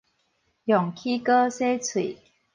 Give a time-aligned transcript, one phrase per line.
[0.03, 0.05] 用
[0.95, 2.17] 齒膏洗喙